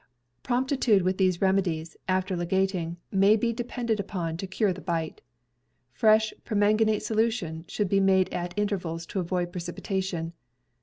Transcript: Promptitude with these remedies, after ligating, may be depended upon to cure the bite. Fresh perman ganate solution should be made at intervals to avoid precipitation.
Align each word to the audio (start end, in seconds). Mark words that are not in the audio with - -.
Promptitude 0.41 1.03
with 1.03 1.19
these 1.19 1.43
remedies, 1.43 1.95
after 2.07 2.35
ligating, 2.35 2.95
may 3.11 3.35
be 3.35 3.53
depended 3.53 3.99
upon 3.99 4.35
to 4.37 4.47
cure 4.47 4.73
the 4.73 4.81
bite. 4.81 5.21
Fresh 5.93 6.33
perman 6.43 6.75
ganate 6.75 7.03
solution 7.03 7.65
should 7.67 7.87
be 7.87 7.99
made 7.99 8.27
at 8.33 8.57
intervals 8.57 9.05
to 9.05 9.19
avoid 9.19 9.51
precipitation. 9.51 10.33